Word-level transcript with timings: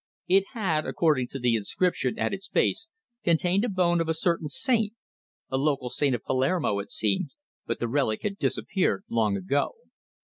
It 0.27 0.45
had, 0.53 0.87
according 0.87 1.27
to 1.27 1.37
the 1.37 1.55
inscription 1.55 2.17
at 2.17 2.33
its 2.33 2.47
base, 2.47 2.87
contained 3.23 3.63
a 3.63 3.69
bone 3.69 4.01
of 4.01 4.09
a 4.09 4.15
certain 4.15 4.47
saint 4.47 4.93
a 5.51 5.57
local 5.57 5.91
saint 5.91 6.15
of 6.15 6.23
Palermo 6.23 6.79
it 6.79 6.91
seemed 6.91 7.33
but 7.67 7.79
the 7.79 7.87
relic 7.87 8.23
had 8.23 8.37
disappeared 8.39 9.03
long 9.09 9.37
ago. 9.37 9.73